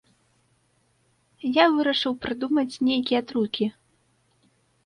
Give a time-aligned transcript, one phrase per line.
[1.59, 3.65] Я вырашыў прыдумаць нейкія трукі.